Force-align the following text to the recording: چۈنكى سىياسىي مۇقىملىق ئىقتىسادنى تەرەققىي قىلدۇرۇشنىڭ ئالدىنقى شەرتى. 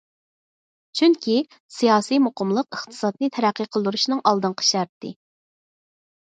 چۈنكى 1.01 1.35
سىياسىي 1.75 2.21
مۇقىملىق 2.27 2.79
ئىقتىسادنى 2.79 3.29
تەرەققىي 3.37 3.69
قىلدۇرۇشنىڭ 3.77 4.25
ئالدىنقى 4.33 4.69
شەرتى. 4.71 5.15